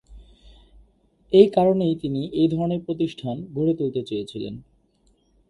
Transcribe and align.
এই 1.33 1.47
কারণেই 1.49 1.93
তিনি 1.95 2.21
এই 2.33 2.47
ধরণের 2.47 2.81
প্রতিষ্ঠান 2.85 3.35
গড়ে 3.53 3.73
তুলতে 3.73 4.01
চেয়েছিলেন। 4.03 4.53